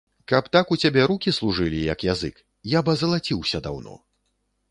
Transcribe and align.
Каб 0.31 0.45
так 0.55 0.71
у 0.75 0.77
цябе 0.85 1.03
рукі 1.11 1.33
служылі, 1.39 1.83
як 1.93 2.07
язык, 2.13 2.41
я 2.77 2.83
б 2.87 2.97
азалаціўся 2.97 3.57
даўно. 3.67 3.93